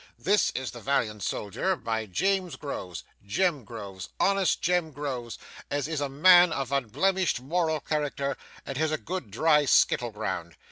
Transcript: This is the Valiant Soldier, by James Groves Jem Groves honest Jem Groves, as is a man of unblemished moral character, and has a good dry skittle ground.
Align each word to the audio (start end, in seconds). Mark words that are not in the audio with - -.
This 0.17 0.49
is 0.55 0.71
the 0.71 0.79
Valiant 0.79 1.21
Soldier, 1.21 1.75
by 1.75 2.07
James 2.07 2.55
Groves 2.55 3.03
Jem 3.23 3.63
Groves 3.63 4.09
honest 4.19 4.59
Jem 4.59 4.89
Groves, 4.91 5.37
as 5.69 5.87
is 5.87 6.01
a 6.01 6.09
man 6.09 6.51
of 6.51 6.71
unblemished 6.71 7.39
moral 7.39 7.79
character, 7.79 8.35
and 8.65 8.77
has 8.79 8.91
a 8.91 8.97
good 8.97 9.29
dry 9.29 9.65
skittle 9.65 10.09
ground. 10.09 10.55